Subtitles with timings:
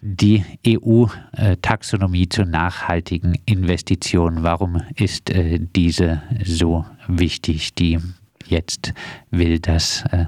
[0.00, 4.42] die EU-Taxonomie zu nachhaltigen Investitionen.
[4.42, 7.74] Warum ist äh, diese so wichtig?
[7.74, 7.98] Die
[8.46, 8.94] jetzt
[9.30, 10.26] will, dass äh,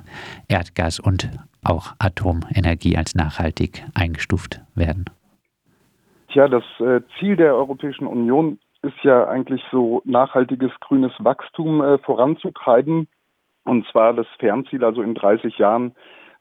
[0.48, 1.28] Erdgas und
[1.64, 5.04] auch Atomenergie als nachhaltig eingestuft werden.
[6.28, 13.08] Tja, das äh, Ziel der Europäischen Union ist ja eigentlich so nachhaltiges grünes Wachstum voranzutreiben.
[13.64, 15.92] Und zwar das Fernziel, also in 30 Jahren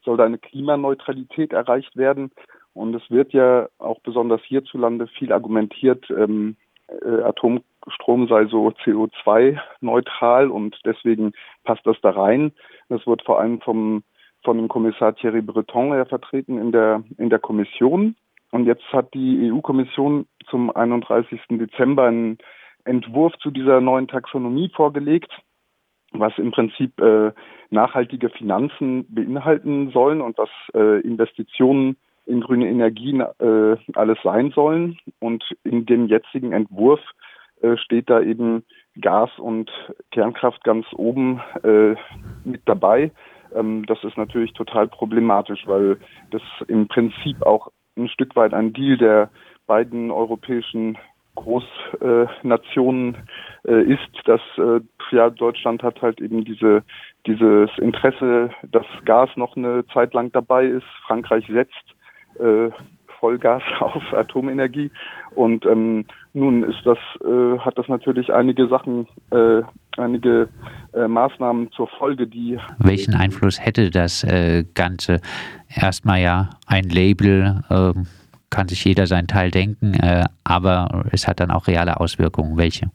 [0.06, 2.32] soll da eine Klimaneutralität erreicht werden.
[2.76, 6.58] Und es wird ja auch besonders hierzulande viel argumentiert, ähm,
[6.88, 11.32] äh, Atomstrom sei so CO2-neutral und deswegen
[11.64, 12.52] passt das da rein.
[12.90, 14.04] Das wird vor allem vom,
[14.44, 18.16] von dem Kommissar Thierry Breton ja vertreten in der, in der Kommission.
[18.52, 21.40] Und jetzt hat die EU-Kommission zum 31.
[21.52, 22.38] Dezember einen
[22.84, 25.32] Entwurf zu dieser neuen Taxonomie vorgelegt,
[26.12, 27.32] was im Prinzip äh,
[27.70, 34.98] nachhaltige Finanzen beinhalten sollen und was äh, Investitionen in grüne Energien äh, alles sein sollen.
[35.20, 37.00] Und in dem jetzigen Entwurf
[37.62, 38.64] äh, steht da eben
[39.00, 39.70] Gas und
[40.12, 41.96] Kernkraft ganz oben äh,
[42.44, 43.12] mit dabei.
[43.54, 45.98] Ähm, das ist natürlich total problematisch, weil
[46.32, 49.30] das im Prinzip auch ein Stück weit ein Deal der
[49.68, 50.98] beiden europäischen
[51.36, 53.18] Großnationen
[53.68, 54.80] äh, ist, dass äh,
[55.12, 56.84] ja Deutschland hat halt eben diese
[57.28, 60.86] dieses Interesse, dass Gas noch eine Zeit lang dabei ist.
[61.06, 61.95] Frankreich setzt
[62.40, 62.72] äh,
[63.20, 64.92] Vollgas auf Atomenergie
[65.36, 69.62] und ähm, nun ist das äh, hat das natürlich einige Sachen, äh,
[69.98, 70.50] einige
[70.94, 75.22] äh, Maßnahmen zur Folge, die welchen Einfluss hätte das äh, Ganze?
[75.70, 77.62] Erstmal ja ein Label.
[77.70, 77.94] Äh,
[78.52, 82.56] kann sich jeder seinen Teil denken, äh, aber es hat dann auch reale Auswirkungen.
[82.56, 82.90] Welche?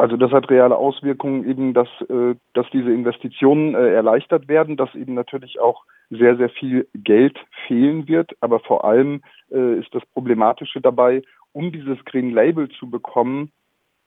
[0.00, 4.94] Also das hat reale Auswirkungen eben, dass, äh, dass diese Investitionen äh, erleichtert werden, dass
[4.94, 8.32] eben natürlich auch sehr, sehr viel Geld fehlen wird.
[8.40, 11.20] Aber vor allem äh, ist das Problematische dabei,
[11.52, 13.52] um dieses Green Label zu bekommen,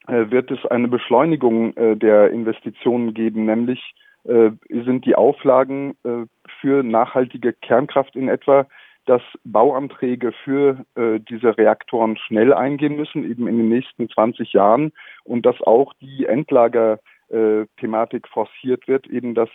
[0.05, 5.95] wird es eine Beschleunigung der Investitionen geben, nämlich sind die Auflagen
[6.59, 8.65] für nachhaltige Kernkraft in etwa
[9.05, 14.91] dass Bauanträge für äh, diese Reaktoren schnell eingehen müssen, eben in den nächsten 20 Jahren
[15.23, 19.49] und dass auch die Endlager-Thematik äh, forciert wird, eben dass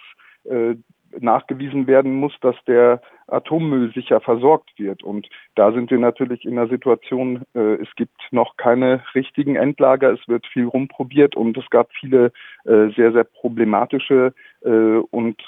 [0.44, 0.76] äh,
[1.20, 5.02] nachgewiesen werden muss, dass der Atommüll sicher versorgt wird.
[5.02, 10.12] Und da sind wir natürlich in der Situation, äh, es gibt noch keine richtigen Endlager,
[10.12, 12.32] es wird viel rumprobiert und es gab viele
[12.64, 14.32] äh, sehr, sehr problematische
[14.62, 15.40] äh, und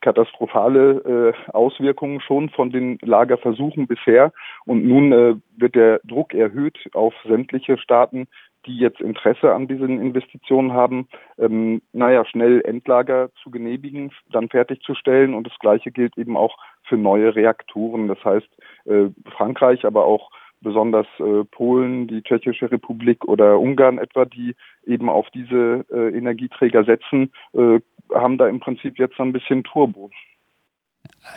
[0.00, 4.32] katastrophale äh, Auswirkungen schon von den Lagerversuchen bisher.
[4.64, 8.28] Und nun äh, wird der Druck erhöht auf sämtliche Staaten,
[8.66, 11.08] die jetzt Interesse an diesen Investitionen haben,
[11.38, 15.34] ähm, naja, schnell Endlager zu genehmigen, dann fertigzustellen.
[15.34, 18.08] Und das Gleiche gilt eben auch für neue Reaktoren.
[18.08, 18.48] Das heißt,
[18.86, 20.30] äh, Frankreich, aber auch
[20.60, 24.54] besonders äh, Polen, die Tschechische Republik oder Ungarn etwa, die
[24.86, 27.80] eben auf diese äh, Energieträger setzen, äh,
[28.14, 30.10] haben da im Prinzip jetzt ein bisschen Turbo.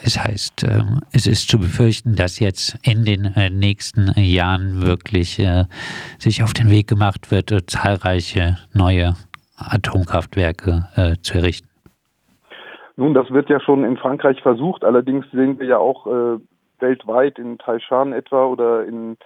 [0.03, 5.40] Es heißt, ähm, es ist zu befürchten, dass jetzt in den äh, nächsten Jahren wirklich
[5.40, 5.66] äh,
[6.18, 9.16] sich auf den Weg gemacht wird, äh, zahlreiche neue
[9.57, 11.68] Atomkraftwerke zu errichten.
[12.96, 14.86] Nun, das wird ja schon in Frankreich versucht.
[14.86, 16.40] Allerdings sehen wir ja auch
[16.81, 19.17] weltweit in Taishan etwa oder in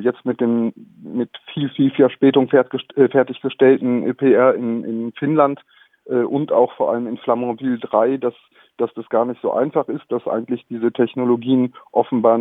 [0.00, 0.72] jetzt mit dem
[1.02, 5.60] mit viel viel Verspätung fertiggestellten EPR in, in Finnland
[6.06, 8.34] äh, und auch vor allem in Flamanville 3, dass,
[8.78, 12.40] dass das gar nicht so einfach ist, dass eigentlich diese Technologien offenbar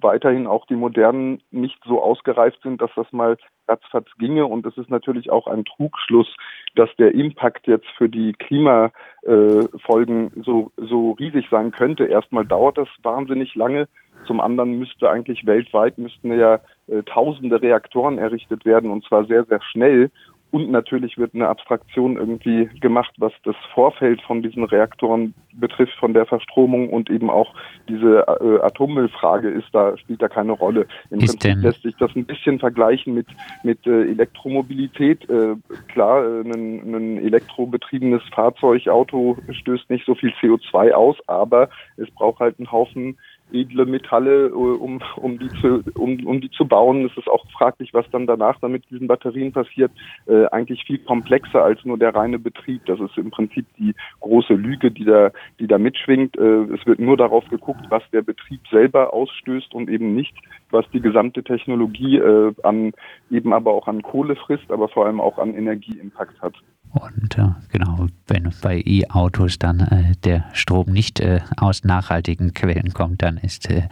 [0.00, 3.36] weiterhin auch die modernen nicht so ausgereift sind, dass das mal
[3.68, 4.46] ratzfatz ginge.
[4.46, 6.34] Und es ist natürlich auch ein Trugschluss,
[6.74, 12.06] dass der Impact jetzt für die Klimafolgen äh, so, so riesig sein könnte.
[12.06, 13.88] Erstmal dauert das wahnsinnig lange.
[14.26, 19.44] Zum anderen müsste eigentlich weltweit müssten ja äh, tausende Reaktoren errichtet werden und zwar sehr,
[19.44, 20.10] sehr schnell.
[20.52, 26.12] Und natürlich wird eine Abstraktion irgendwie gemacht, was das Vorfeld von diesen Reaktoren betrifft, von
[26.12, 27.54] der Verstromung und eben auch
[27.88, 30.86] diese äh, Atommüllfrage ist da, spielt da keine Rolle.
[31.10, 31.62] Im ist Prinzip denn?
[31.62, 33.28] lässt sich das ein bisschen vergleichen mit,
[33.62, 35.28] mit äh, Elektromobilität.
[35.30, 35.56] Äh,
[35.88, 42.10] klar, äh, ein, ein elektrobetriebenes Fahrzeug, Auto stößt nicht so viel CO2 aus, aber es
[42.10, 43.16] braucht halt einen Haufen
[43.52, 47.04] edle Metalle, äh, um, um, die zu, um, um die zu bauen.
[47.04, 49.92] Es ist auch fraglich, was dann danach damit diesen Batterien passiert.
[50.26, 52.84] Äh, eigentlich viel komplexer als nur der reine Betrieb.
[52.86, 56.36] Das ist im Prinzip die große Lüge, die da, die da mitschwingt.
[56.36, 60.34] Äh, es wird nur darauf geguckt, was der Betrieb selber ausstößt und eben nicht,
[60.70, 62.92] was die gesamte Technologie äh, an
[63.30, 66.54] eben aber auch an Kohle frisst, aber vor allem auch an Energieimpact hat.
[66.92, 72.92] Und äh, genau, wenn bei E-Autos dann äh, der Strom nicht äh, aus nachhaltigen Quellen
[72.92, 73.88] kommt, dann ist äh,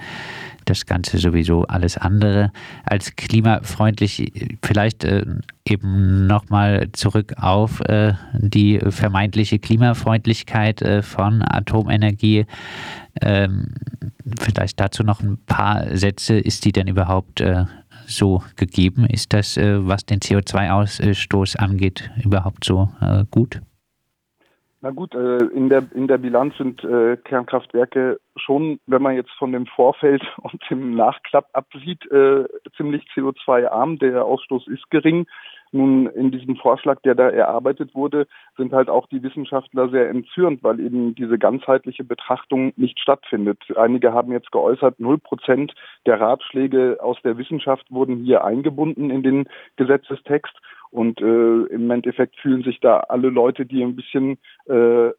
[0.66, 2.52] das Ganze sowieso alles andere
[2.84, 4.30] als klimafreundlich.
[4.62, 5.24] Vielleicht äh,
[5.64, 12.44] eben nochmal zurück auf äh, die vermeintliche Klimafreundlichkeit von Atomenergie.
[13.22, 13.68] Ähm,
[14.38, 16.34] vielleicht dazu noch ein paar Sätze.
[16.38, 17.42] Ist die denn überhaupt
[18.10, 19.06] so gegeben?
[19.06, 23.60] Ist das, äh, was den CO2-Ausstoß angeht, überhaupt so äh, gut?
[24.82, 29.52] Na gut, äh, in der in der Bilanz sind Kernkraftwerke schon, wenn man jetzt von
[29.52, 32.02] dem Vorfeld und dem Nachklapp absieht,
[32.76, 33.98] ziemlich CO2-arm.
[33.98, 35.26] Der Ausstoß ist gering.
[35.72, 38.26] Nun, in diesem Vorschlag, der da erarbeitet wurde,
[38.56, 43.62] sind halt auch die Wissenschaftler sehr entzürnt, weil eben diese ganzheitliche Betrachtung nicht stattfindet.
[43.76, 45.72] Einige haben jetzt geäußert, null Prozent
[46.06, 50.56] der Ratschläge aus der Wissenschaft wurden hier eingebunden in den Gesetzestext.
[50.90, 55.10] Und äh, im Endeffekt fühlen sich da alle Leute, die ein bisschen äh,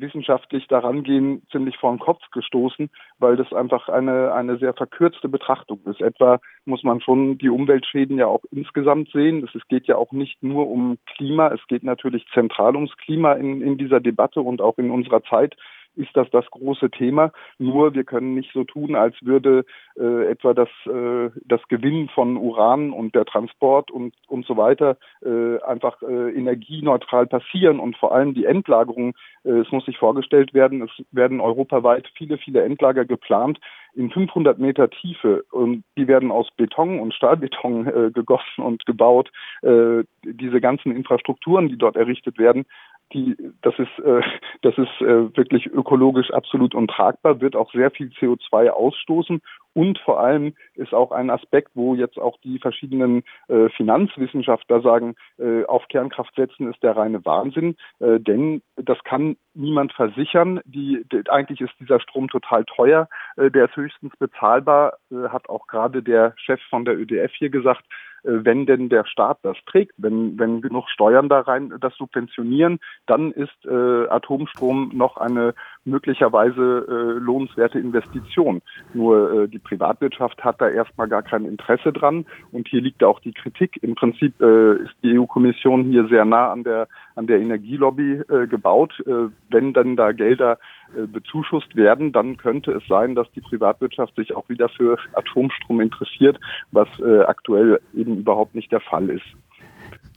[0.00, 5.28] wissenschaftlich daran gehen, ziemlich vor den Kopf gestoßen, weil das einfach eine, eine sehr verkürzte
[5.28, 6.00] Betrachtung ist.
[6.00, 9.48] Etwa muss man schon die Umweltschäden ja auch insgesamt sehen.
[9.54, 13.62] Es geht ja auch nicht nur um Klima, es geht natürlich zentral ums Klima in,
[13.62, 15.56] in dieser Debatte und auch in unserer Zeit
[15.96, 17.32] ist das das große Thema.
[17.58, 19.64] Nur wir können nicht so tun, als würde
[19.98, 24.96] äh, etwa das, äh, das Gewinnen von Uran und der Transport und, und so weiter
[25.24, 29.14] äh, einfach äh, energieneutral passieren und vor allem die Endlagerung,
[29.44, 33.58] äh, es muss sich vorgestellt werden, es werden europaweit viele, viele Endlager geplant
[33.94, 39.30] in 500 Meter Tiefe und die werden aus Beton und Stahlbeton äh, gegossen und gebaut.
[39.62, 42.66] Äh, diese ganzen Infrastrukturen, die dort errichtet werden,
[43.12, 44.22] die, das ist, äh,
[44.62, 49.40] das ist äh, wirklich ökologisch absolut untragbar, wird auch sehr viel CO2 ausstoßen
[49.74, 55.14] und vor allem ist auch ein Aspekt, wo jetzt auch die verschiedenen äh, Finanzwissenschaftler sagen,
[55.38, 60.60] äh, auf Kernkraft setzen ist der reine Wahnsinn, äh, denn das kann niemand versichern.
[60.64, 65.48] Die, die, eigentlich ist dieser Strom total teuer, äh, der ist höchstens bezahlbar, äh, hat
[65.48, 67.84] auch gerade der Chef von der ÖDF hier gesagt,
[68.22, 72.78] äh, wenn denn der Staat das trägt, wenn, wenn genug Steuern da rein das subventionieren,
[73.06, 75.54] dann ist äh, Atomstrom noch eine
[75.84, 78.60] möglicherweise äh, lohnenswerte Investition.
[78.92, 83.20] Nur äh, die Privatwirtschaft hat da erstmal gar kein Interesse dran und hier liegt auch
[83.20, 83.82] die Kritik.
[83.82, 88.46] Im Prinzip äh, ist die EU-Kommission hier sehr nah an der an der Energielobby äh,
[88.46, 88.92] gebaut.
[89.06, 90.58] Äh, wenn dann da Gelder
[90.96, 95.80] äh, bezuschusst werden, dann könnte es sein, dass die Privatwirtschaft sich auch wieder für Atomstrom
[95.80, 96.38] interessiert,
[96.72, 99.26] was äh, aktuell eben überhaupt nicht der Fall ist.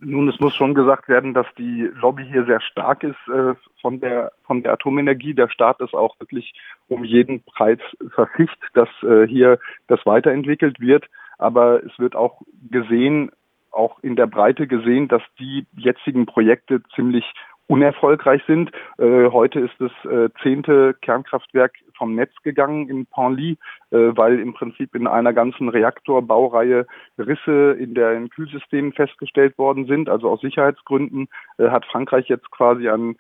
[0.04, 4.00] Nun, es muss schon gesagt werden, dass die Lobby hier sehr stark ist äh, von
[4.00, 5.36] der von der Atomenergie.
[5.36, 6.54] Der Staat ist auch wirklich
[6.88, 7.78] um jeden Preis
[8.10, 11.06] verficht, dass äh, hier das weiterentwickelt wird.
[11.38, 13.32] Aber es wird auch gesehen,
[13.70, 17.26] auch in der Breite gesehen, dass die jetzigen Projekte ziemlich
[17.68, 18.72] unerfolgreich sind.
[18.98, 23.60] Äh, heute ist das äh, zehnte Kernkraftwerk vom Netz gegangen in Penly,
[23.92, 26.88] äh, weil im Prinzip in einer ganzen Reaktorbaureihe
[27.20, 30.10] Risse in den Kühlsystemen festgestellt worden sind.
[30.10, 31.28] Also aus Sicherheitsgründen
[31.60, 33.18] äh, hat Frankreich jetzt quasi ein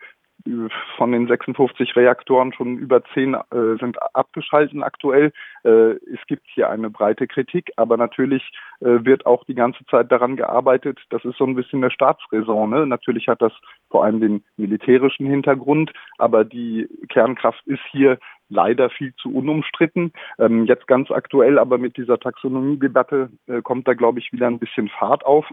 [0.97, 3.39] von den 56 Reaktoren schon über 10 äh,
[3.79, 5.31] sind abgeschalten aktuell.
[5.63, 8.43] Äh, es gibt hier eine breite Kritik, aber natürlich
[8.79, 10.99] äh, wird auch die ganze Zeit daran gearbeitet.
[11.09, 12.69] Das ist so ein bisschen eine Staatsräson.
[12.69, 12.85] Ne?
[12.87, 13.53] Natürlich hat das
[13.89, 18.17] vor allem den militärischen Hintergrund, aber die Kernkraft ist hier
[18.49, 20.11] leider viel zu unumstritten.
[20.37, 24.59] Ähm, jetzt ganz aktuell, aber mit dieser Taxonomiedebatte äh, kommt da, glaube ich, wieder ein
[24.59, 25.49] bisschen Fahrt auf.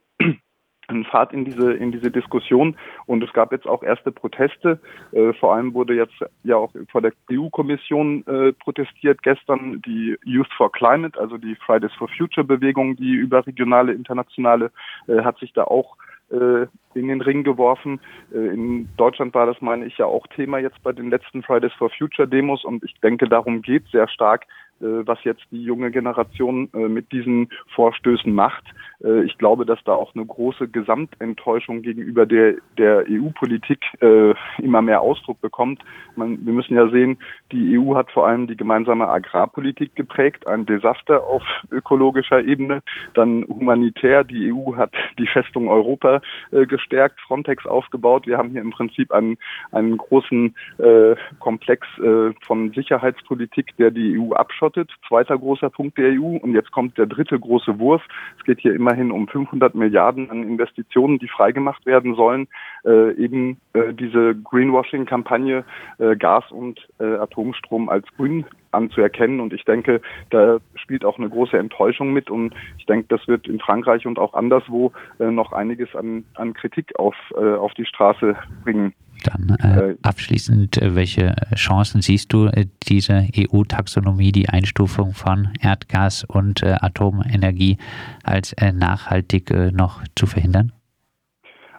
[1.10, 2.76] Fahrt in diese in diese Diskussion
[3.06, 4.80] und es gab jetzt auch erste Proteste.
[5.12, 6.14] Äh, vor allem wurde jetzt
[6.44, 11.92] ja auch vor der EU-Kommission äh, protestiert gestern die Youth for Climate, also die Fridays
[11.94, 14.70] for Future Bewegung, die überregionale internationale,
[15.06, 15.96] äh, hat sich da auch
[16.30, 18.00] äh, in den Ring geworfen.
[18.32, 21.72] Äh, in Deutschland war das, meine ich, ja auch Thema jetzt bei den letzten Fridays
[21.74, 24.46] for Future Demos und ich denke, darum geht sehr stark,
[24.80, 28.64] was jetzt die junge Generation äh, mit diesen Vorstößen macht.
[29.04, 34.82] äh, ich glaube, dass da auch eine große Gesamtenttäuschung gegenüber der, der EU-Politik äh, immer
[34.82, 35.82] mehr Ausdruck bekommt.
[36.16, 37.18] Man, wir müssen ja sehen,
[37.52, 42.82] die EU hat vor allem die gemeinsame Agrarpolitik geprägt, ein Desaster auf ökologischer Ebene.
[43.14, 46.20] Dann humanitär, die EU hat die Festung Europa
[46.50, 48.26] äh, gestärkt, Frontex aufgebaut.
[48.26, 49.38] Wir haben hier im Prinzip einen,
[49.72, 54.67] einen großen äh, Komplex äh, von Sicherheitspolitik, der die EU abschottet.
[55.06, 56.36] Zweiter großer Punkt der EU.
[56.36, 58.02] Und jetzt kommt der dritte große Wurf.
[58.38, 62.48] Es geht hier immerhin um 500 Milliarden an Investitionen, die freigemacht werden sollen.
[62.84, 65.64] Äh, eben äh, diese Greenwashing-Kampagne,
[65.98, 69.40] äh, Gas und äh, Atomstrom als grün anzuerkennen.
[69.40, 72.30] Und ich denke, da spielt auch eine große Enttäuschung mit.
[72.30, 76.54] Und ich denke, das wird in Frankreich und auch anderswo äh, noch einiges an, an
[76.54, 78.94] Kritik auf, äh, auf die Straße bringen.
[79.28, 86.24] Dann äh, abschließend, äh, welche Chancen siehst du, äh, diese EU-Taxonomie, die Einstufung von Erdgas
[86.24, 87.78] und äh, Atomenergie
[88.24, 90.72] als nachhaltig noch zu verhindern?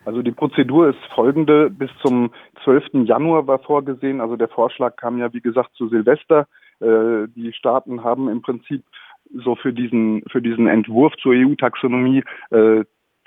[0.06, 1.70] Also die Prozedur ist folgende.
[1.70, 2.32] Bis zum
[2.64, 3.06] 12.
[3.06, 4.22] Januar war vorgesehen.
[4.22, 6.48] Also der Vorschlag kam ja, wie gesagt, zu Silvester.
[6.82, 8.84] Die Staaten haben im Prinzip
[9.32, 12.24] so für diesen, für diesen Entwurf zur EU-Taxonomie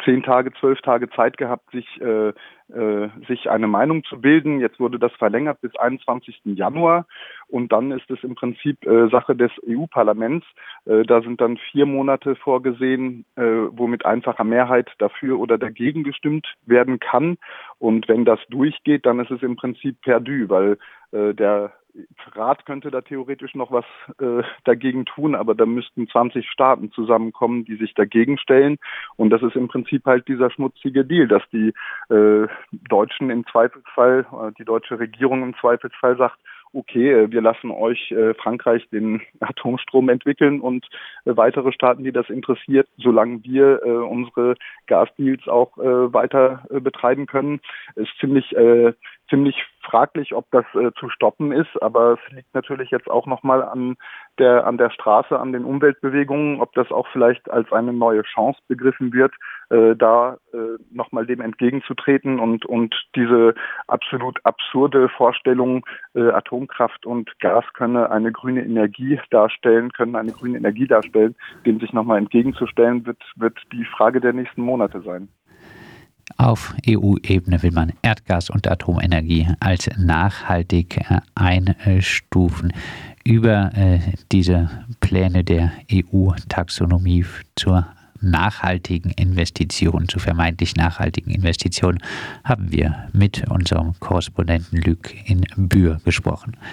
[0.05, 2.29] zehn Tage, zwölf Tage Zeit gehabt, sich, äh,
[2.73, 4.61] äh, sich eine Meinung zu bilden.
[4.61, 6.41] Jetzt wurde das verlängert bis 21.
[6.45, 7.07] Januar
[7.49, 10.47] und dann ist es im Prinzip äh, Sache des EU-Parlaments.
[10.87, 16.05] Äh, da sind dann vier Monate vorgesehen, äh, wo mit einfacher Mehrheit dafür oder dagegen
[16.05, 17.39] gestimmt werden kann.
[17.79, 20.79] Und wenn das durchgeht, dann ist es im Prinzip perdu, weil
[21.13, 21.73] äh, der
[22.35, 23.85] Rat könnte da theoretisch noch was
[24.21, 28.79] äh, dagegen tun, aber da müssten 20 Staaten zusammenkommen, die sich dagegen stellen.
[29.17, 31.73] Und das ist im Prinzip halt dieser schmutzige Deal, dass die
[32.09, 32.47] äh,
[32.89, 36.39] Deutschen im Zweifelsfall, äh, die deutsche Regierung im Zweifelsfall sagt,
[36.75, 40.87] okay, äh, wir lassen euch äh, Frankreich den Atomstrom entwickeln und
[41.25, 44.55] äh, weitere Staaten, die das interessiert, solange wir unsere
[44.87, 47.61] Gasdeals auch weiter betreiben können,
[47.97, 48.55] ist ziemlich
[49.33, 53.63] ziemlich fraglich, ob das äh, zu stoppen ist, aber es liegt natürlich jetzt auch nochmal
[53.63, 53.97] an
[54.39, 58.61] der, an der Straße, an den Umweltbewegungen, ob das auch vielleicht als eine neue Chance
[58.69, 59.33] begriffen wird,
[59.71, 63.55] äh, da äh, nochmal dem entgegenzutreten und, und diese
[63.87, 65.85] absolut absurde Vorstellung,
[66.15, 71.35] äh, Atomkraft und Gas könne eine grüne Energie darstellen, können eine grüne Energie darstellen,
[71.65, 75.29] dem sich nochmal entgegenzustellen, wird, wird die Frage der nächsten Monate sein.
[76.43, 82.73] Auf EU-Ebene will man Erdgas und Atomenergie als nachhaltig äh, einstufen.
[83.23, 84.01] Über äh,
[84.33, 84.69] diese
[84.99, 87.87] Pläne der EU-Taxonomie zur
[88.21, 92.01] nachhaltigen Investitionen, zu vermeintlich nachhaltigen Investitionen,
[92.43, 96.57] haben wir mit unserem Korrespondenten Luc in Bühr gesprochen.